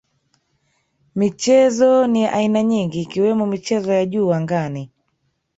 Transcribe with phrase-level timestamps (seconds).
[1.15, 4.89] Michezo ni ya aina nyingi ikiwemo michezo ya juu angani